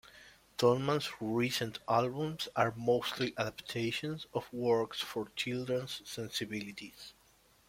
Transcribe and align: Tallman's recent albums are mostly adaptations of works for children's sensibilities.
Tallman's 0.57 1.11
recent 1.21 1.77
albums 1.87 2.47
are 2.55 2.73
mostly 2.75 3.35
adaptations 3.37 4.25
of 4.33 4.51
works 4.51 4.99
for 4.99 5.27
children's 5.35 6.01
sensibilities. 6.09 7.13